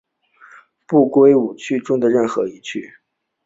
[0.87, 2.91] 不归属五趣中的任何一趣。